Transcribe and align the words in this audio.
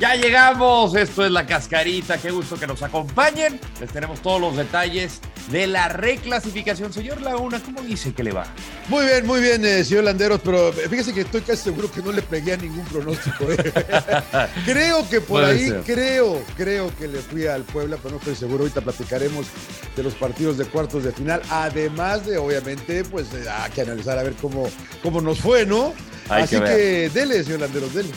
Ya 0.00 0.16
llegamos, 0.16 0.94
esto 0.96 1.24
es 1.24 1.30
la 1.30 1.46
cascarita, 1.46 2.18
qué 2.18 2.32
gusto 2.32 2.56
que 2.58 2.66
nos 2.66 2.82
acompañen. 2.82 3.60
Les 3.80 3.90
tenemos 3.90 4.20
todos 4.20 4.40
los 4.40 4.56
detalles 4.56 5.20
de 5.52 5.68
la 5.68 5.88
reclasificación. 5.88 6.92
Señor 6.92 7.20
Laguna, 7.20 7.60
¿cómo 7.64 7.80
dice 7.80 8.12
que 8.12 8.24
le 8.24 8.32
va? 8.32 8.44
Muy 8.88 9.06
bien, 9.06 9.24
muy 9.24 9.40
bien, 9.40 9.64
eh, 9.64 9.84
señor 9.84 10.04
Landeros, 10.04 10.40
pero 10.44 10.72
fíjese 10.72 11.14
que 11.14 11.20
estoy 11.20 11.42
casi 11.42 11.62
seguro 11.62 11.88
que 11.92 12.02
no 12.02 12.10
le 12.10 12.22
pegué 12.22 12.54
a 12.54 12.56
ningún 12.56 12.84
pronóstico. 12.86 13.44
eh. 13.52 13.72
creo 14.66 15.08
que 15.08 15.20
por 15.20 15.42
Puede 15.42 15.52
ahí, 15.52 15.68
ser. 15.68 15.82
creo, 15.82 16.42
creo 16.56 16.96
que 16.96 17.06
le 17.06 17.20
fui 17.20 17.46
al 17.46 17.62
Puebla, 17.62 17.96
pero 18.02 18.14
no 18.14 18.18
estoy 18.18 18.34
seguro. 18.34 18.64
Ahorita 18.64 18.80
platicaremos 18.80 19.46
de 19.94 20.02
los 20.02 20.14
partidos 20.14 20.58
de 20.58 20.64
cuartos 20.64 21.04
de 21.04 21.12
final, 21.12 21.40
además 21.50 22.26
de, 22.26 22.36
obviamente, 22.36 23.04
pues 23.04 23.28
eh, 23.32 23.44
hay 23.48 23.70
que 23.70 23.82
analizar 23.82 24.18
a 24.18 24.24
ver 24.24 24.34
cómo, 24.42 24.68
cómo 25.04 25.20
nos 25.20 25.38
fue, 25.38 25.64
¿no? 25.64 25.94
Hay 26.28 26.42
Así 26.42 26.58
que 26.58 27.10
dele, 27.14 27.44
señor 27.44 27.60
Landeros, 27.60 27.94
dele. 27.94 28.10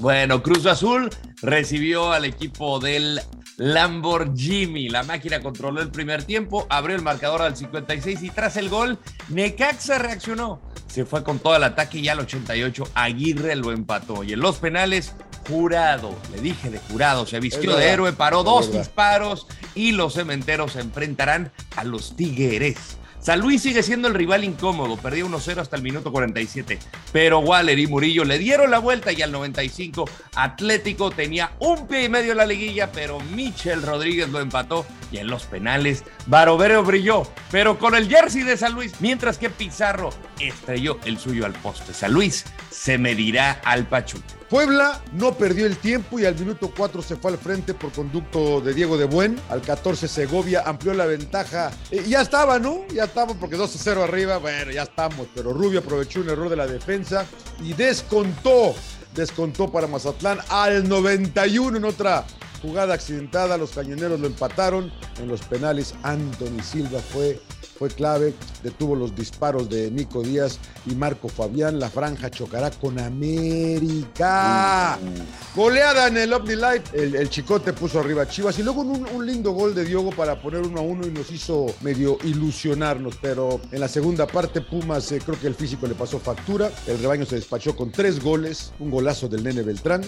Bueno, 0.00 0.42
Cruz 0.42 0.64
Azul 0.64 1.10
recibió 1.42 2.12
al 2.12 2.24
equipo 2.24 2.80
del 2.80 3.20
Lamborghini. 3.58 4.88
La 4.88 5.02
máquina 5.02 5.42
controló 5.42 5.82
el 5.82 5.90
primer 5.90 6.24
tiempo, 6.24 6.66
abrió 6.70 6.96
el 6.96 7.02
marcador 7.02 7.42
al 7.42 7.54
56 7.54 8.22
y 8.22 8.30
tras 8.30 8.56
el 8.56 8.70
gol, 8.70 8.98
Necaxa 9.28 9.98
reaccionó. 9.98 10.62
Se 10.86 11.04
fue 11.04 11.22
con 11.22 11.38
todo 11.38 11.54
el 11.54 11.64
ataque 11.64 11.98
y 11.98 12.08
al 12.08 12.20
88 12.20 12.84
Aguirre 12.94 13.54
lo 13.56 13.72
empató. 13.72 14.24
Y 14.24 14.32
en 14.32 14.40
los 14.40 14.56
penales, 14.56 15.12
Jurado, 15.46 16.18
le 16.34 16.40
dije 16.40 16.70
de 16.70 16.78
Jurado, 16.78 17.26
se 17.26 17.38
vistió 17.38 17.76
de 17.76 17.90
héroe, 17.90 18.14
paró 18.14 18.42
dos 18.42 18.72
disparos 18.72 19.46
y 19.74 19.92
los 19.92 20.14
cementeros 20.14 20.72
se 20.72 20.80
enfrentarán 20.80 21.52
a 21.76 21.84
los 21.84 22.16
Tigres. 22.16 22.96
San 23.20 23.40
Luis 23.40 23.60
sigue 23.60 23.82
siendo 23.82 24.08
el 24.08 24.14
rival 24.14 24.44
incómodo, 24.44 24.96
perdió 24.96 25.28
1-0 25.28 25.58
hasta 25.58 25.76
el 25.76 25.82
minuto 25.82 26.10
47, 26.10 26.78
pero 27.12 27.40
Waller 27.40 27.78
y 27.78 27.86
Murillo 27.86 28.24
le 28.24 28.38
dieron 28.38 28.70
la 28.70 28.78
vuelta 28.78 29.12
y 29.12 29.20
al 29.20 29.30
95 29.30 30.08
Atlético 30.34 31.10
tenía 31.10 31.52
un 31.58 31.86
pie 31.86 32.04
y 32.04 32.08
medio 32.08 32.32
en 32.32 32.38
la 32.38 32.46
liguilla, 32.46 32.90
pero 32.90 33.20
Michel 33.20 33.82
Rodríguez 33.82 34.30
lo 34.30 34.40
empató 34.40 34.86
y 35.12 35.18
en 35.18 35.26
los 35.26 35.44
penales 35.44 36.02
Barovero 36.26 36.82
brilló, 36.82 37.24
pero 37.50 37.78
con 37.78 37.94
el 37.94 38.08
jersey 38.08 38.42
de 38.42 38.56
San 38.56 38.72
Luis, 38.72 38.94
mientras 39.00 39.36
que 39.36 39.50
Pizarro 39.50 40.10
estrelló 40.38 40.98
el 41.04 41.18
suyo 41.18 41.44
al 41.44 41.52
poste. 41.52 41.92
San 41.92 42.12
Luis 42.12 42.46
se 42.70 42.96
medirá 42.96 43.60
al 43.64 43.86
Pachuca. 43.86 44.39
Puebla 44.50 45.00
no 45.12 45.32
perdió 45.34 45.64
el 45.64 45.76
tiempo 45.76 46.18
y 46.18 46.26
al 46.26 46.34
minuto 46.34 46.72
4 46.76 47.02
se 47.02 47.14
fue 47.14 47.30
al 47.30 47.38
frente 47.38 47.72
por 47.72 47.92
conducto 47.92 48.60
de 48.60 48.74
Diego 48.74 48.98
de 48.98 49.04
Buen. 49.04 49.40
Al 49.48 49.62
14 49.62 50.08
Segovia 50.08 50.64
amplió 50.66 50.92
la 50.92 51.06
ventaja. 51.06 51.70
Ya 52.08 52.20
estaba, 52.20 52.58
¿no? 52.58 52.80
Ya 52.92 53.04
estaba 53.04 53.32
porque 53.34 53.54
2 53.54 53.70
0 53.78 54.02
arriba. 54.02 54.38
Bueno, 54.38 54.72
ya 54.72 54.82
estamos. 54.82 55.28
Pero 55.36 55.52
Rubio 55.52 55.78
aprovechó 55.78 56.20
un 56.20 56.30
error 56.30 56.48
de 56.48 56.56
la 56.56 56.66
defensa 56.66 57.24
y 57.62 57.74
descontó. 57.74 58.74
Descontó 59.14 59.70
para 59.70 59.86
Mazatlán 59.86 60.40
al 60.48 60.88
91 60.88 61.76
en 61.76 61.84
otra 61.84 62.24
jugada 62.60 62.94
accidentada. 62.94 63.56
Los 63.56 63.70
cañoneros 63.70 64.18
lo 64.18 64.26
empataron. 64.26 64.92
En 65.20 65.28
los 65.28 65.42
penales, 65.42 65.94
Anthony 66.02 66.60
Silva 66.64 66.98
fue 66.98 67.40
fue 67.80 67.88
clave, 67.88 68.34
detuvo 68.62 68.96
los 68.96 69.14
disparos 69.14 69.68
de 69.68 69.90
Nico 69.90 70.22
Díaz 70.22 70.58
y 70.86 70.94
Marco 70.94 71.28
Fabián. 71.28 71.78
La 71.78 71.90
franja 71.90 72.30
chocará 72.30 72.70
con 72.70 72.98
América. 72.98 74.98
Goleada 75.54 76.08
en 76.08 76.16
el 76.16 76.32
Omni 76.32 76.56
Light. 76.56 76.94
El, 76.94 77.16
el 77.16 77.28
Chicote 77.28 77.72
puso 77.72 78.00
arriba 78.00 78.22
a 78.22 78.28
Chivas 78.28 78.58
y 78.58 78.62
luego 78.62 78.82
un, 78.82 79.06
un 79.06 79.26
lindo 79.26 79.52
gol 79.52 79.74
de 79.74 79.84
Diogo 79.84 80.10
para 80.10 80.40
poner 80.40 80.62
uno 80.62 80.80
a 80.80 80.82
uno 80.82 81.06
y 81.06 81.10
nos 81.10 81.30
hizo 81.30 81.66
medio 81.80 82.18
ilusionarnos. 82.24 83.16
Pero 83.20 83.60
en 83.70 83.80
la 83.80 83.88
segunda 83.88 84.26
parte, 84.26 84.60
Pumas, 84.60 85.10
eh, 85.12 85.20
creo 85.24 85.38
que 85.38 85.46
el 85.46 85.54
físico 85.54 85.86
le 85.86 85.94
pasó 85.94 86.18
factura. 86.18 86.70
El 86.86 86.98
rebaño 86.98 87.26
se 87.26 87.36
despachó 87.36 87.76
con 87.76 87.90
tres 87.90 88.22
goles. 88.22 88.72
Un 88.78 88.90
golazo 88.90 89.28
del 89.28 89.42
Nene 89.42 89.62
Beltrán. 89.62 90.02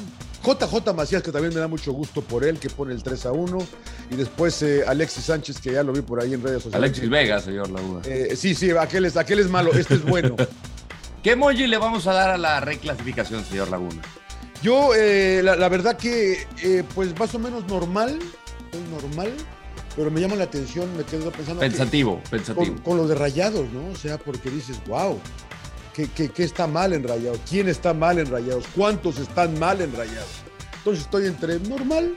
JJ 0.45 0.93
Macías, 0.95 1.23
que 1.23 1.31
también 1.31 1.55
me 1.55 1.61
da 1.61 1.69
mucho 1.69 1.93
gusto 1.93 2.21
por 2.21 2.45
él, 2.45 2.59
que 2.59 2.69
pone 2.69 2.93
el 2.93 3.03
3 3.03 3.27
a 3.27 3.33
1. 3.33 3.59
Y 4.11 4.17
después 4.17 4.61
eh, 4.63 4.83
Alexis 4.87 5.25
Sánchez, 5.25 5.61
que 5.61 5.73
ya 5.73 5.85
lo 5.85 5.93
vi 5.93 6.03
por 6.03 6.21
ahí 6.21 6.35
en 6.35 6.43
redes 6.43 6.65
sociales. 6.65 6.91
Alexis 6.91 7.09
Vega, 7.09 7.41
señor 7.41 7.71
Laguna. 7.71 8.01
Eh, 8.05 8.35
sí, 8.43 8.55
sí, 8.57 8.71
aquel 8.73 9.05
es, 9.05 9.17
aquel 9.17 9.39
es 9.39 9.49
malo, 9.49 9.73
este 9.73 9.95
es 9.95 10.03
bueno. 10.05 10.35
¿Qué 11.23 11.33
emoji 11.33 11.67
le 11.69 11.79
vamos 11.79 12.07
a 12.09 12.13
dar 12.13 12.31
a 12.31 12.39
la 12.39 12.59
reclasificación, 12.61 13.45
señor 13.45 13.71
Laguna? 13.71 14.03
Yo, 14.63 14.91
eh, 14.97 15.41
la, 15.45 15.55
la 15.57 15.69
verdad 15.69 15.97
que, 15.97 16.47
eh, 16.63 16.83
pues 16.95 17.17
más 17.19 17.33
o 17.35 17.39
menos 17.39 17.65
normal, 17.69 18.19
es 18.73 18.81
normal, 19.03 19.33
pero 19.97 20.11
me 20.11 20.21
llama 20.21 20.35
la 20.35 20.45
atención, 20.45 20.97
me 20.97 21.05
quedo 21.05 21.31
pensando 21.31 21.61
que- 21.61 21.69
Pensativo, 21.69 22.21
pensativo. 22.31 22.67
con, 22.67 22.79
con 22.79 22.97
lo 22.97 23.07
de 23.07 23.15
rayados, 23.15 23.71
¿no? 23.73 23.91
O 23.93 23.97
sea, 23.97 24.19
porque 24.19 24.51
dices, 24.51 24.77
wow, 24.87 25.21
¿qué, 25.95 26.09
qué, 26.09 26.29
qué 26.31 26.43
está 26.43 26.67
mal 26.67 26.93
en 26.93 27.07
rayados? 27.07 27.39
¿Quién 27.49 27.69
está 27.69 27.95
mal 27.95 28.19
en 28.19 28.27
rayados? 28.31 28.65
¿Cuántos 28.75 29.19
están 29.19 29.59
mal 29.61 29.81
en 29.81 29.95
rayados? 29.97 30.31
Entonces 30.79 31.05
estoy 31.05 31.27
entre 31.27 31.61
normal 31.61 32.15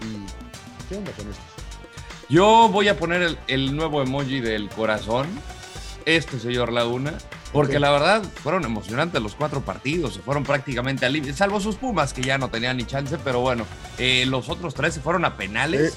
y... 0.00 0.88
¿Qué 0.88 0.96
onda 0.96 1.12
con 1.12 1.28
esto? 1.30 1.42
Yo 2.32 2.70
voy 2.70 2.88
a 2.88 2.96
poner 2.96 3.20
el, 3.20 3.38
el 3.46 3.76
nuevo 3.76 4.00
emoji 4.00 4.40
del 4.40 4.70
corazón, 4.70 5.28
este 6.06 6.40
señor 6.40 6.72
Laguna, 6.72 7.12
porque 7.52 7.78
la 7.78 7.90
verdad 7.90 8.22
fueron 8.22 8.64
emocionantes 8.64 9.20
los 9.20 9.34
cuatro 9.34 9.60
partidos, 9.60 10.14
se 10.14 10.20
fueron 10.20 10.42
prácticamente 10.42 11.04
al 11.04 11.12
límite, 11.12 11.34
salvo 11.34 11.60
sus 11.60 11.76
Pumas 11.76 12.14
que 12.14 12.22
ya 12.22 12.38
no 12.38 12.48
tenían 12.48 12.78
ni 12.78 12.86
chance, 12.86 13.18
pero 13.22 13.40
bueno, 13.40 13.66
eh, 13.98 14.24
los 14.26 14.48
otros 14.48 14.72
tres 14.72 14.94
se 14.94 15.02
fueron 15.02 15.26
a 15.26 15.36
penales. 15.36 15.92
Eh. 15.92 15.96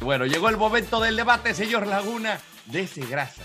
Bueno, 0.00 0.26
llegó 0.26 0.50
el 0.50 0.58
momento 0.58 1.00
del 1.00 1.16
debate, 1.16 1.54
señor 1.54 1.86
Laguna, 1.86 2.38
de 2.66 2.86
grasa. 3.08 3.44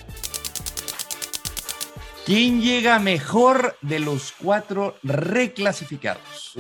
¿Quién 2.25 2.62
llega 2.62 3.00
mejor 3.00 3.78
de 3.79 4.00
los 4.00 4.34
cuatro 4.38 4.97
reclasificados? 5.02 6.58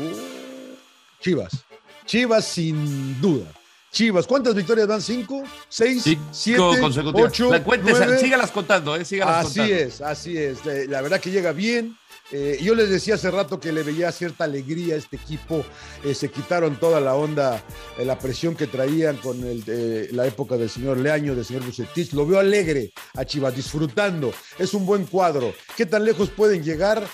Chivas. 1.19 1.65
Chivas 2.09 2.43
sin 2.43 3.21
duda. 3.21 3.45
Chivas, 3.91 4.25
¿cuántas 4.25 4.55
victorias 4.55 4.87
van? 4.87 4.99
¿Cinco? 4.99 5.43
¿Seis? 5.67 6.01
Cinco 6.01 6.23
¿Siete? 6.31 6.81
consecutivas. 6.81 7.31
¿Ocho? 7.31 7.51
La 7.51 7.59
nueve? 7.63 8.17
sígalas 8.19 8.49
contando, 8.49 8.95
eh, 8.95 9.05
sígalas 9.05 9.45
Así 9.45 9.59
contando. 9.59 9.75
es, 9.83 10.01
así 10.01 10.35
es. 10.35 10.65
La 10.89 11.03
verdad 11.03 11.21
que 11.21 11.29
llega 11.29 11.51
bien. 11.51 11.95
Eh, 12.31 12.59
yo 12.61 12.75
les 12.75 12.89
decía 12.89 13.15
hace 13.15 13.31
rato 13.31 13.59
que 13.59 13.71
le 13.71 13.81
veía 13.81 14.11
cierta 14.11 14.43
alegría 14.43 14.95
a 14.95 14.97
este 14.97 15.15
equipo. 15.15 15.63
Eh, 16.03 16.13
se 16.13 16.29
quitaron 16.29 16.79
toda 16.79 16.99
la 17.01 17.15
onda, 17.15 17.63
eh, 17.97 18.05
la 18.05 18.19
presión 18.19 18.55
que 18.55 18.67
traían 18.67 19.17
con 19.17 19.43
el, 19.43 20.09
la 20.11 20.27
época 20.27 20.57
del 20.57 20.69
señor 20.69 20.97
Leaño, 20.97 21.35
del 21.35 21.45
señor 21.45 21.65
Bucetich. 21.65 22.13
Lo 22.13 22.25
veo 22.25 22.39
alegre 22.39 22.91
a 23.15 23.25
Chivas, 23.25 23.55
disfrutando. 23.55 24.31
Es 24.59 24.73
un 24.73 24.85
buen 24.85 25.05
cuadro. 25.05 25.53
¿Qué 25.75 25.85
tan 25.85 26.05
lejos 26.05 26.29
pueden 26.29 26.63
llegar? 26.63 27.07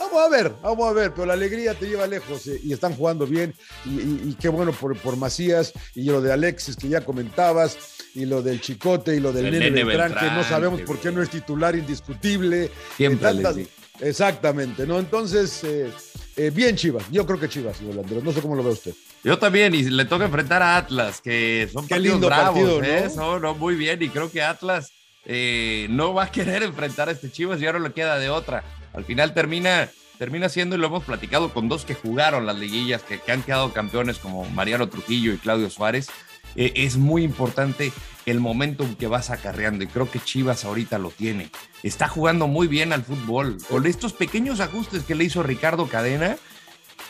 Vamos 0.00 0.18
a 0.26 0.28
ver, 0.30 0.52
vamos 0.62 0.88
a 0.88 0.92
ver, 0.92 1.12
pero 1.12 1.26
la 1.26 1.34
alegría 1.34 1.74
te 1.74 1.86
lleva 1.86 2.06
lejos 2.06 2.46
eh, 2.48 2.58
y 2.64 2.72
están 2.72 2.94
jugando 2.94 3.26
bien 3.26 3.54
y, 3.84 3.90
y- 3.90 4.20
y 4.30 4.34
qué 4.40 4.48
bueno 4.48 4.72
por, 4.72 4.96
por 4.98 5.16
Macías 5.16 5.72
y 5.94 6.04
lo 6.04 6.20
de 6.22 6.32
Alexis 6.32 6.74
que 6.74 6.88
ya 6.88 7.02
comentabas 7.02 7.76
y 8.14 8.24
lo 8.24 8.42
del 8.42 8.60
Chicote 8.60 9.14
y 9.14 9.20
lo 9.20 9.30
del 9.32 9.46
El 9.46 9.52
Nene, 9.52 9.64
Nene 9.70 9.84
Beltrán, 9.84 10.14
que 10.14 10.26
no 10.34 10.42
sabemos 10.42 10.80
por 10.82 10.98
qué 10.98 11.12
no 11.12 11.22
es 11.22 11.28
titular 11.30 11.76
indiscutible. 11.76 12.70
Siempre 12.96 13.28
Eh, 13.28 13.32
tantas- 13.34 13.56
les 13.56 13.66
digo. 13.66 13.80
Exactamente, 14.00 14.86
¿no? 14.86 14.98
Entonces, 14.98 15.62
eh, 15.64 15.90
eh, 16.36 16.50
bien 16.52 16.74
Chivas, 16.76 17.04
yo 17.12 17.26
creo 17.26 17.38
que 17.38 17.48
Chivas, 17.50 17.76
señor 17.76 17.96
no 18.10 18.32
sé 18.32 18.40
cómo 18.40 18.56
lo 18.56 18.62
ve 18.64 18.70
usted. 18.70 18.94
Yo 19.22 19.38
también, 19.38 19.74
y 19.74 19.82
le 19.82 20.06
toca 20.06 20.24
enfrentar 20.24 20.62
a 20.62 20.78
Atlas, 20.78 21.20
que 21.20 21.68
son 21.70 21.86
Qué 21.86 21.96
partidos 21.96 22.14
lindo 22.14 22.26
bravos, 22.28 22.46
partido, 22.58 22.80
¿no? 22.80 22.86
¿eh? 22.86 23.10
Son, 23.14 23.42
no, 23.42 23.54
muy 23.54 23.74
bien, 23.74 24.02
y 24.02 24.08
creo 24.08 24.30
que 24.32 24.40
Atlas 24.42 24.90
eh, 25.26 25.86
no 25.90 26.14
va 26.14 26.24
a 26.24 26.32
querer 26.32 26.62
enfrentar 26.62 27.10
a 27.10 27.12
este 27.12 27.30
Chivas 27.30 27.60
y 27.60 27.66
ahora 27.66 27.78
le 27.78 27.92
queda 27.92 28.18
de 28.18 28.30
otra. 28.30 28.64
Al 28.92 29.04
final 29.04 29.34
termina, 29.34 29.88
termina 30.18 30.48
siendo, 30.48 30.76
y 30.76 30.78
lo 30.78 30.88
hemos 30.88 31.04
platicado 31.04 31.52
con 31.52 31.68
dos 31.68 31.84
que 31.84 31.94
jugaron 31.94 32.46
las 32.46 32.58
liguillas, 32.58 33.02
que, 33.02 33.18
que 33.20 33.32
han 33.32 33.42
quedado 33.42 33.72
campeones 33.72 34.18
como 34.18 34.44
Mariano 34.50 34.88
Trujillo 34.88 35.32
y 35.32 35.38
Claudio 35.38 35.70
Suárez. 35.70 36.08
Eh, 36.56 36.72
es 36.74 36.96
muy 36.96 37.22
importante 37.22 37.92
el 38.26 38.40
momentum 38.40 38.96
que 38.96 39.06
vas 39.06 39.30
acarreando 39.30 39.84
y 39.84 39.86
creo 39.86 40.10
que 40.10 40.20
Chivas 40.20 40.64
ahorita 40.64 40.98
lo 40.98 41.10
tiene. 41.10 41.50
Está 41.82 42.08
jugando 42.08 42.46
muy 42.48 42.66
bien 42.66 42.92
al 42.92 43.04
fútbol. 43.04 43.58
Con 43.68 43.86
estos 43.86 44.12
pequeños 44.12 44.60
ajustes 44.60 45.04
que 45.04 45.14
le 45.14 45.24
hizo 45.24 45.42
Ricardo 45.42 45.86
Cadena, 45.86 46.36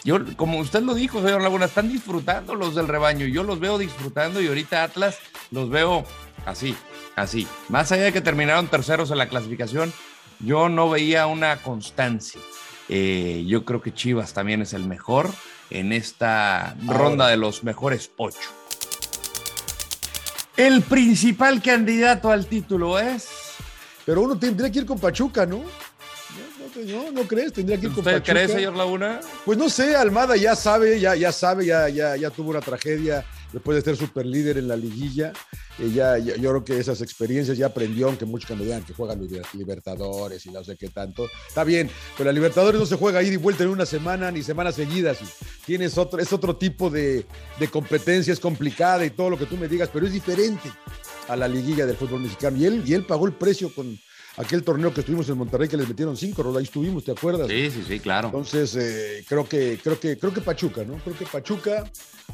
yo, 0.05 0.19
como 0.37 0.59
usted 0.59 0.83
lo 0.83 0.94
dijo, 0.94 1.23
señor 1.23 1.43
Laguna, 1.43 1.67
están 1.67 1.88
disfrutando 1.88 2.55
los 2.55 2.75
del 2.75 2.88
rebaño. 2.88 3.26
Yo 3.26 3.43
los 3.43 3.61
veo 3.61 3.79
disfrutando 3.79 4.41
y 4.41 4.47
ahorita 4.47 4.83
Atlas 4.83 5.19
los 5.50 5.69
veo 5.69 6.05
así, 6.47 6.75
así. 7.17 7.47
Más 7.69 7.93
allá 7.93 8.05
de 8.05 8.12
que 8.12 8.21
terminaron 8.21 8.69
terceros 8.69 9.11
en 9.11 9.19
la 9.19 9.29
clasificación, 9.29 9.93
yo 10.41 10.69
no 10.69 10.91
veía 10.91 11.27
una 11.27 11.57
constancia. 11.63 12.41
Eh, 12.89 13.45
yo 13.47 13.65
creo 13.65 13.81
que 13.81 13.95
Chivas 13.95 14.33
también 14.33 14.63
es 14.63 14.73
el 14.73 14.85
mejor 14.85 15.31
en 15.71 15.93
esta 15.93 16.75
ronda 16.87 17.29
de 17.29 17.37
los 17.37 17.63
mejores 17.63 18.11
ocho. 18.17 18.39
El 20.57 20.83
principal 20.83 21.63
candidato 21.63 22.31
al 22.31 22.47
título 22.47 22.99
es. 22.99 23.29
Pero 24.05 24.23
uno 24.23 24.39
tendría 24.39 24.71
que 24.71 24.81
ir 24.81 24.87
con 24.87 24.99
Pachuca, 24.99 25.47
¿no? 25.47 25.59
No, 25.59 26.83
no, 26.85 27.05
no, 27.05 27.13
¿no 27.13 27.23
crees? 27.29 27.53
Tendría 27.53 27.79
que 27.79 27.87
ir 27.87 27.93
con 27.93 28.01
¿Usted 28.01 28.15
Pachuca. 28.15 28.33
cree, 28.33 28.49
señor 28.49 28.75
Laguna? 28.77 29.21
Pues 29.45 29.57
no 29.57 29.69
sé, 29.69 29.95
Almada 29.95 30.37
ya 30.37 30.57
sabe, 30.57 30.99
ya, 30.99 31.15
ya 31.15 31.33
sabe, 31.33 31.67
ya, 31.67 31.89
ya, 31.89 32.17
ya 32.17 32.31
tuvo 32.31 32.51
una 32.51 32.61
tragedia 32.61 33.25
después 33.53 33.77
de 33.77 33.83
ser 33.83 33.97
super 33.97 34.27
líder 34.27 34.59
en 34.59 34.69
la 34.69 34.77
liguilla. 34.77 35.33
Ya, 35.88 36.19
yo 36.19 36.35
creo 36.35 36.65
que 36.65 36.79
esas 36.79 37.00
experiencias 37.00 37.56
ya 37.56 37.67
aprendió, 37.67 38.09
aunque 38.09 38.27
muchos 38.27 38.49
que 38.49 38.55
me 38.55 38.65
digan 38.65 38.85
que 38.85 38.93
juegan 38.93 39.21
Libertadores 39.55 40.44
y 40.47 40.50
no 40.50 40.62
sé 40.62 40.77
qué 40.77 40.88
tanto. 40.88 41.29
Está 41.49 41.65
bien, 41.65 41.91
pero 42.17 42.29
la 42.29 42.32
Libertadores 42.32 42.79
no 42.79 42.87
se 42.87 42.97
juega 42.97 43.23
ir 43.23 43.32
y 43.32 43.37
vuelta 43.37 43.65
en 43.65 43.71
una 43.71 43.87
semana 43.87 44.31
ni 44.31 44.43
semanas 44.43 44.75
seguidas. 44.75 45.19
Tienes 45.65 45.97
otro, 45.97 46.19
es 46.19 46.32
otro 46.32 46.56
tipo 46.56 46.91
de, 46.91 47.25
de 47.59 47.69
competencia, 47.69 48.32
es 48.32 48.41
complicada 48.41 49.05
y 49.05 49.11
todo 49.11 49.31
lo 49.31 49.38
que 49.38 49.47
tú 49.47 49.56
me 49.56 49.69
digas, 49.69 49.91
pero 49.93 50.06
es 50.06 50.12
diferente 50.12 50.71
a 51.29 51.37
la 51.37 51.49
liguilla 51.49 51.87
del 51.87 51.97
fútbol 51.97 52.21
mexicano. 52.21 52.56
Y 52.56 52.67
él, 52.67 52.83
y 52.85 52.94
él 52.94 53.06
pagó 53.06 53.26
el 53.26 53.33
precio 53.33 53.75
con, 53.75 53.99
aquel 54.37 54.62
torneo 54.62 54.93
que 54.93 55.00
estuvimos 55.00 55.29
en 55.29 55.38
Monterrey 55.38 55.69
que 55.69 55.77
les 55.77 55.88
metieron 55.88 56.17
cinco, 56.17 56.43
Roda, 56.43 56.59
ahí 56.59 56.65
estuvimos, 56.65 57.05
¿te 57.05 57.12
acuerdas? 57.12 57.49
Sí, 57.49 57.71
sí, 57.71 57.85
sí, 57.87 58.00
claro. 58.00 58.29
Entonces, 58.29 58.77
eh, 58.77 59.25
creo 59.29 59.49
que, 59.49 59.79
creo 59.82 59.99
que, 59.99 60.19
creo 60.19 60.32
que 60.32 60.41
Pachuca, 60.41 60.85
¿no? 60.85 60.97
Creo 60.97 61.17
que 61.17 61.27
Pachuca, 61.27 61.85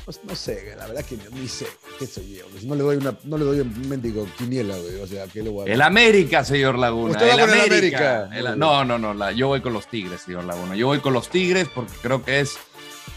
pues, 0.04 0.20
no 0.24 0.34
sé, 0.34 0.74
la 0.76 0.86
verdad 0.86 1.04
que 1.04 1.18
ni 1.32 1.48
sé, 1.48 1.66
qué 1.98 2.06
soy 2.06 2.36
yo. 2.38 2.44
No 2.64 2.74
le 2.74 2.82
doy 2.82 2.96
una, 2.96 3.16
no 3.24 3.38
le 3.38 3.44
doy 3.44 3.60
un 3.60 3.88
mendigo 3.88 4.26
quiniela, 4.38 4.76
güey. 4.76 4.96
O 4.96 5.06
sea, 5.06 5.26
¿qué 5.26 5.42
le 5.42 5.50
voy 5.50 5.68
a 5.68 5.72
El 5.72 5.82
América, 5.82 6.44
señor 6.44 6.78
Laguna. 6.78 7.12
¿Usted 7.12 7.28
el 7.28 7.40
con 7.40 7.50
América? 7.50 8.30
no, 8.56 8.84
no, 8.84 8.98
no, 8.98 9.30
yo 9.32 9.48
voy 9.48 9.60
con 9.60 9.72
los 9.72 9.88
Tigres, 9.88 10.22
señor 10.22 10.44
Laguna. 10.44 10.76
Yo 10.76 10.86
voy 10.86 11.00
con 11.00 11.12
los 11.12 11.28
Tigres 11.28 11.68
porque 11.74 11.92
creo 12.02 12.24
que 12.24 12.40
es 12.40 12.56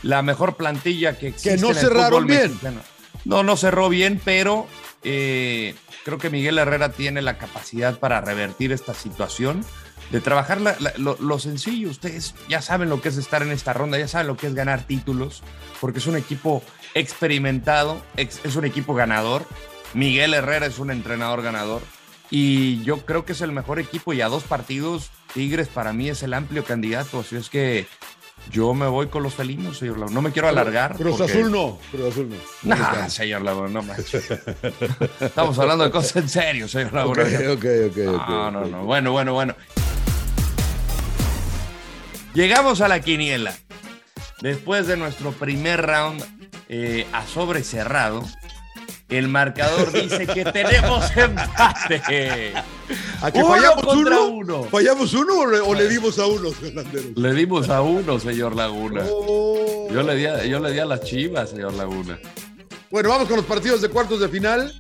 la 0.04 0.22
mejor 0.22 0.56
plantilla 0.56 1.18
que 1.18 1.28
existe. 1.28 1.56
Que 1.56 1.62
no 1.62 1.72
en 1.72 1.76
el 1.78 1.82
cerraron 1.82 2.28
bien. 2.28 2.44
mexicano. 2.44 2.82
No, 3.26 3.44
no 3.44 3.58
cerró 3.58 3.90
bien, 3.90 4.22
pero 4.24 4.68
eh, 5.04 5.76
creo 6.06 6.18
que 6.18 6.30
Miguel 6.30 6.58
Herrera 6.58 6.92
tiene 6.92 7.22
la 7.22 7.38
capacidad 7.38 8.00
para 8.00 8.22
revertir 8.22 8.72
esta 8.72 8.94
situación, 8.94 9.64
de 10.12 10.22
trabajar 10.22 10.60
lo 10.98 11.40
sencillo. 11.40 11.90
Ustedes 11.90 12.34
ya 12.48 12.62
saben 12.62 12.90
lo 12.90 13.02
que 13.02 13.10
es 13.10 13.18
estar 13.18 13.44
en 13.44 13.52
esta 13.52 13.74
ronda, 13.74 13.98
ya 14.00 14.08
saben 14.08 14.28
lo 14.28 14.38
que 14.38 14.48
es 14.48 14.56
ganar 14.56 14.84
títulos, 14.84 15.44
porque 15.80 16.00
es 16.00 16.08
un 16.08 16.16
equipo 16.16 16.64
experimentado, 16.96 18.02
ex- 18.18 18.40
es 18.44 18.56
un 18.56 18.66
equipo 18.66 18.96
ganador. 18.96 19.46
Miguel 19.94 20.34
Herrera 20.34 20.66
es 20.68 20.80
un 20.80 20.92
entrenador 20.92 21.42
ganador. 21.42 21.82
Y 22.32 22.84
yo 22.84 23.06
creo 23.06 23.26
que 23.26 23.32
es 23.34 23.42
el 23.42 23.52
mejor 23.52 23.80
equipo 23.80 24.14
y 24.14 24.22
a 24.22 24.28
dos 24.30 24.44
partidos, 24.44 25.10
Tigres 25.34 25.68
para 25.68 25.94
mí 25.94 26.10
es 26.10 26.22
el 26.24 26.34
amplio 26.34 26.64
candidato. 26.64 27.20
Así 27.22 27.36
es 27.36 27.50
que 27.50 27.88
yo 28.52 28.74
me 28.74 28.88
voy 28.88 29.08
con 29.08 29.22
los 29.24 29.34
felinos, 29.36 29.78
señor 29.78 29.98
Laguna. 30.00 30.16
No 30.16 30.22
me 30.22 30.32
quiero 30.32 30.48
alargar. 30.48 30.96
Cruz 30.96 31.18
porque- 31.18 31.32
Azul 31.34 31.52
no, 31.52 31.80
Cruz 31.92 32.12
Azul 32.12 32.30
no. 32.64 32.76
Nah, 32.76 33.10
señor 33.10 33.42
Laguna, 33.44 33.70
no 33.70 33.84
manches. 33.84 34.30
Estamos 35.20 35.58
hablando 35.60 35.84
de 35.84 35.92
cosas 35.92 36.16
en 36.18 36.30
serio, 36.30 36.68
señor 36.68 36.94
Laguna. 36.94 37.24
ok, 37.24 37.58
ok, 37.58 37.66
ok. 37.92 37.98
No, 38.30 38.52
no, 38.52 38.66
no. 38.66 38.84
Bueno, 38.84 39.12
bueno, 39.12 39.34
bueno. 39.34 39.56
Llegamos 42.34 42.82
a 42.82 42.88
la 42.88 43.02
quiniela. 43.02 43.54
Después 44.42 44.88
de 44.88 44.96
nuestro 44.98 45.32
primer 45.34 45.86
round 45.86 46.24
eh, 46.70 47.06
a 47.12 47.26
sobre 47.28 47.64
cerrado, 47.64 48.24
el 49.10 49.28
marcador 49.28 49.92
dice 49.92 50.28
que 50.28 50.46
tenemos 50.54 51.06
empate. 51.18 52.54
¿A 53.22 53.32
que 53.32 53.40
Uno 53.40 53.50
fallamos 53.50 53.86
contra 53.86 54.20
uno? 54.22 54.28
uno. 54.36 54.64
¿Fallamos 54.66 55.14
uno 55.14 55.40
o 55.40 55.46
le, 55.48 55.60
o 55.60 55.74
le 55.74 55.90
dimos 55.90 56.18
a 56.20 56.26
uno, 56.28 56.52
Fernandero? 56.52 57.10
Le 57.16 57.34
dimos 57.34 57.70
a 57.70 57.82
uno, 57.82 58.20
señor 58.20 58.56
Laguna. 58.56 59.04
Oh. 59.10 59.88
Yo 59.92 60.04
le 60.04 60.16
di 60.16 60.26
a, 60.26 60.46
yo 60.46 60.60
le 60.60 60.72
di 60.72 60.80
a 60.80 60.86
las 60.86 61.02
chivas, 61.02 61.50
señor 61.50 61.74
Laguna. 61.74 62.18
Bueno, 62.90 63.10
vamos 63.10 63.28
con 63.28 63.38
los 63.38 63.46
partidos 63.46 63.82
de 63.82 63.90
cuartos 63.90 64.20
de 64.20 64.30
final. 64.30 64.74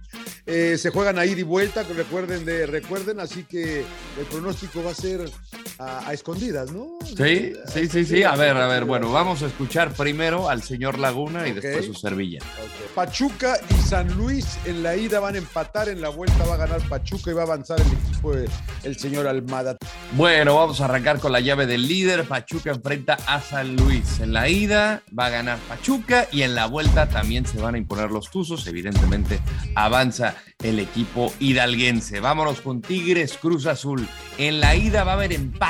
Eh, 0.45 0.77
se 0.79 0.89
juegan 0.89 1.19
a 1.19 1.25
ir 1.25 1.37
y 1.37 1.43
vuelta, 1.43 1.85
que 1.85 1.93
recuerden, 1.93 2.43
de, 2.45 2.65
recuerden, 2.65 3.19
así 3.19 3.43
que 3.43 3.79
el 3.81 4.25
pronóstico 4.31 4.83
va 4.83 4.91
a 4.91 4.95
ser 4.95 5.29
a, 5.79 6.07
a 6.07 6.13
escondidas, 6.13 6.71
¿no? 6.71 6.87
Sí, 7.05 7.53
sí, 7.73 7.87
sí, 7.87 8.05
sí. 8.05 8.23
A 8.23 8.35
ver, 8.35 8.55
a 8.57 8.67
ver. 8.67 8.85
Bueno, 8.85 9.11
vamos 9.11 9.41
a 9.41 9.47
escuchar 9.47 9.93
primero 9.93 10.49
al 10.49 10.61
señor 10.61 10.99
Laguna 10.99 11.47
y 11.47 11.53
después 11.53 11.85
su 11.85 11.93
servilla. 11.93 12.39
Ok. 12.39 12.93
Pachuca 12.93 13.57
y 13.69 13.73
San 13.87 14.15
Luis 14.17 14.57
en 14.65 14.83
la 14.83 14.95
ida 14.95 15.19
van 15.19 15.35
a 15.35 15.37
empatar, 15.37 15.89
en 15.89 16.01
la 16.01 16.09
vuelta 16.09 16.43
va 16.45 16.55
a 16.55 16.57
ganar 16.57 16.81
Pachuca 16.89 17.31
y 17.31 17.33
va 17.33 17.41
a 17.41 17.45
avanzar 17.45 17.79
el 17.79 17.87
equipo 17.87 18.35
del 18.35 18.99
señor 18.99 19.27
Almada. 19.27 19.77
Bueno, 20.13 20.55
vamos 20.55 20.81
a 20.81 20.85
arrancar 20.85 21.19
con 21.19 21.31
la 21.31 21.39
llave 21.39 21.65
del 21.65 21.87
líder. 21.87 22.25
Pachuca 22.25 22.71
enfrenta 22.71 23.17
a 23.25 23.39
San 23.41 23.75
Luis. 23.75 24.19
En 24.19 24.33
la 24.33 24.49
ida 24.49 25.01
va 25.17 25.27
a 25.27 25.29
ganar 25.29 25.57
Pachuca 25.69 26.27
y 26.31 26.41
en 26.41 26.55
la 26.55 26.65
vuelta 26.65 27.07
también 27.07 27.45
se 27.45 27.59
van 27.59 27.75
a 27.75 27.77
imponer 27.77 28.11
los 28.11 28.29
Tuzos. 28.29 28.67
Evidentemente 28.67 29.39
avanza 29.75 30.35
el 30.61 30.79
equipo 30.79 31.31
hidalguense. 31.39 32.19
Vámonos 32.19 32.59
con 32.59 32.81
Tigres 32.81 33.37
Cruz 33.37 33.65
Azul. 33.65 34.05
En 34.37 34.59
la 34.59 34.75
ida 34.75 35.03
va 35.03 35.11
a 35.11 35.15
haber 35.15 35.31
empate. 35.31 35.68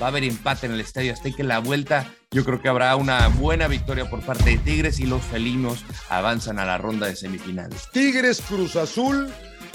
Va 0.00 0.06
a 0.06 0.08
haber 0.08 0.24
empate 0.24 0.66
en 0.66 0.72
el 0.72 0.80
Estadio 0.80 1.12
Azteca. 1.12 1.42
La 1.42 1.58
vuelta 1.58 2.10
yo 2.30 2.44
creo 2.44 2.60
que 2.60 2.68
habrá 2.68 2.96
una 2.96 3.28
buena 3.28 3.68
victoria 3.68 4.08
por 4.08 4.20
parte 4.20 4.50
de 4.50 4.58
Tigres 4.58 5.00
y 5.00 5.06
los 5.06 5.22
felinos 5.22 5.84
avanzan 6.08 6.58
a 6.58 6.64
la 6.64 6.78
ronda 6.78 7.06
de 7.06 7.16
semifinales. 7.16 7.88
Tigres 7.92 8.40
Cruz 8.40 8.76
Azul. 8.76 9.30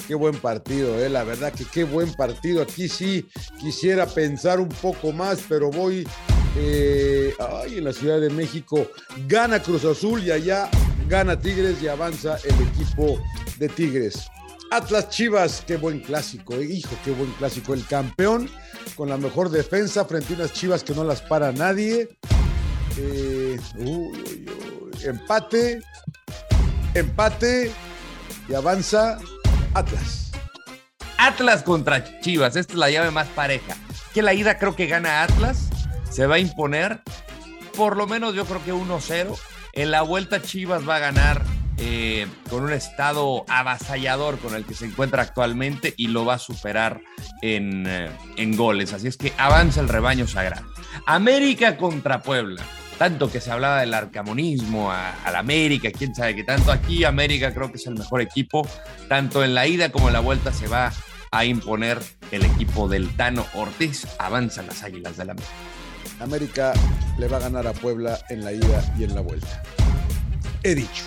Qué 0.08 0.16
buen 0.16 0.36
partido, 0.36 1.04
eh. 1.04 1.10
la 1.10 1.24
verdad 1.24 1.52
que 1.52 1.66
qué 1.66 1.84
buen 1.84 2.14
partido. 2.14 2.62
Aquí 2.62 2.88
sí 2.88 3.28
quisiera 3.60 4.06
pensar 4.06 4.60
un 4.60 4.70
poco 4.70 5.12
más, 5.12 5.40
pero 5.50 5.70
voy 5.70 6.08
eh, 6.56 7.34
ay, 7.40 7.80
en 7.80 7.84
la 7.84 7.94
Ciudad 7.94 8.22
de 8.22 8.30
México. 8.30 8.88
Gana 9.28 9.62
Cruz 9.62 9.84
Azul 9.84 10.24
y 10.24 10.32
allá 10.32 10.70
gana 11.10 11.40
Tigres 11.40 11.82
y 11.82 11.88
avanza 11.88 12.38
el 12.44 12.56
equipo 12.68 13.20
de 13.58 13.70
Tigres. 13.70 14.30
Atlas 14.70 15.10
Chivas, 15.10 15.64
qué 15.66 15.78
buen 15.78 16.00
clásico, 16.02 16.62
hijo, 16.62 16.96
qué 17.04 17.12
buen 17.12 17.32
clásico. 17.34 17.74
El 17.74 17.86
campeón 17.86 18.50
con 18.96 19.10
la 19.10 19.18
mejor 19.18 19.50
defensa 19.50 20.06
frente 20.06 20.34
a 20.34 20.38
unas 20.38 20.54
Chivas 20.54 20.84
que 20.84 20.94
no 20.94 21.04
las 21.04 21.22
para 21.22 21.52
nadie. 21.52 22.10
Eh, 22.98 23.60
uy, 23.76 23.86
uy, 23.86 24.50
uy. 24.50 25.06
Empate, 25.06 25.82
empate 26.94 27.72
y 28.50 28.54
avanza 28.54 29.20
Atlas. 29.74 30.32
Atlas 31.18 31.64
contra 31.64 32.20
Chivas, 32.20 32.56
esta 32.56 32.74
es 32.74 32.80
la 32.80 32.90
llave 32.90 33.12
más 33.12 33.28
pareja. 33.28 33.78
Que 34.14 34.22
la 34.22 34.34
ida 34.34 34.58
creo 34.58 34.76
que 34.76 34.88
gana 34.88 35.24
Atlas, 35.24 35.70
se 36.12 36.26
va 36.26 36.36
a 36.36 36.40
imponer, 36.40 37.02
por 37.76 37.96
lo 37.96 38.08
menos 38.08 38.36
yo 38.36 38.46
creo 38.46 38.64
que 38.64 38.74
1-0. 38.74 39.38
En 39.74 39.92
la 39.92 40.02
vuelta 40.02 40.42
Chivas 40.42 40.88
va 40.88 40.96
a 40.96 41.00
ganar 41.00 41.44
eh, 41.78 42.28
con 42.50 42.64
un 42.64 42.74
estado 42.74 43.46
avasallador 43.48 44.40
con 44.40 44.56
el 44.56 44.66
que 44.66 44.74
se 44.74 44.86
encuentra 44.86 45.22
actualmente 45.22 45.94
y 45.96 46.08
lo 46.08 46.26
va 46.26 46.36
a 46.36 46.40
superar 46.40 47.02
en, 47.42 47.86
eh, 47.88 48.10
en 48.38 48.58
goles. 48.58 48.94
Así 48.94 49.08
es 49.08 49.18
que 49.18 49.34
avanza 49.38 49.82
el 49.82 49.90
rebaño 49.90 50.28
sagrado. 50.28 50.66
América 51.06 51.78
contra 51.78 52.22
Puebla. 52.24 52.64
Tanto 52.98 53.32
que 53.32 53.40
se 53.40 53.52
hablaba 53.52 53.82
del 53.82 53.94
arcamonismo 53.94 54.92
al 54.92 55.36
América, 55.36 55.92
quién 55.92 56.16
sabe 56.16 56.36
qué 56.36 56.44
tanto. 56.44 56.72
Aquí 56.72 57.04
América 57.04 57.54
creo 57.54 57.70
que 57.70 57.78
es 57.78 57.86
el 57.86 57.94
mejor 57.94 58.22
equipo. 58.22 58.68
Tanto 59.08 59.44
en 59.44 59.54
la 59.54 59.68
ida 59.68 59.92
como 59.92 60.08
en 60.08 60.14
la 60.14 60.20
vuelta 60.20 60.52
se 60.52 60.68
va 60.68 60.92
a 61.30 61.46
imponer 61.46 62.00
el 62.32 62.44
equipo 62.44 62.88
del 62.88 63.16
Tano 63.16 63.46
Ortiz. 63.54 64.08
Avanzan 64.18 64.66
las 64.66 64.82
Águilas 64.82 65.16
del 65.16 65.30
América. 65.30 65.54
América 66.20 66.74
le 67.20 67.28
va 67.28 67.38
a 67.38 67.42
ganar 67.42 67.68
a 67.68 67.74
Puebla 67.74 68.20
en 68.30 68.44
la 68.44 68.52
ida 68.52 68.94
y 68.98 69.04
en 69.04 69.14
la 69.14 69.22
vuelta. 69.22 69.62
He 70.64 70.74
dicho. 70.74 71.04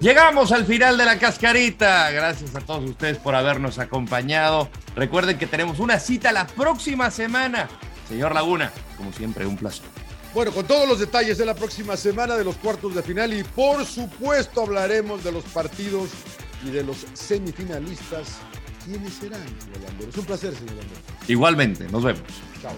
Llegamos 0.00 0.52
al 0.52 0.66
final 0.66 0.98
de 0.98 1.04
la 1.04 1.18
cascarita. 1.18 2.10
Gracias 2.10 2.54
a 2.54 2.60
todos 2.60 2.84
ustedes 2.84 3.16
por 3.16 3.34
habernos 3.34 3.78
acompañado. 3.78 4.68
Recuerden 4.94 5.38
que 5.38 5.46
tenemos 5.46 5.78
una 5.78 5.98
cita 5.98 6.32
la 6.32 6.46
próxima 6.46 7.10
semana. 7.10 7.68
Señor 8.08 8.34
Laguna, 8.34 8.72
como 8.96 9.12
siempre, 9.12 9.46
un 9.46 9.56
placer. 9.56 9.84
Bueno, 10.34 10.52
con 10.52 10.66
todos 10.66 10.86
los 10.86 10.98
detalles 10.98 11.38
de 11.38 11.46
la 11.46 11.54
próxima 11.54 11.96
semana 11.96 12.36
de 12.36 12.44
los 12.44 12.56
cuartos 12.56 12.94
de 12.94 13.02
final 13.02 13.32
y 13.32 13.42
por 13.42 13.86
supuesto 13.86 14.62
hablaremos 14.62 15.24
de 15.24 15.32
los 15.32 15.44
partidos 15.44 16.10
y 16.62 16.70
de 16.70 16.84
los 16.84 17.06
semifinalistas. 17.14 18.36
¿Quiénes 18.84 19.14
serán, 19.14 19.42
señor 19.58 19.80
Landero? 19.82 20.10
Es 20.10 20.16
un 20.18 20.24
placer, 20.26 20.54
señor 20.54 20.76
Landero. 20.76 21.00
Igualmente, 21.26 21.88
nos 21.88 22.04
vemos. 22.04 22.22
Chao. 22.60 22.72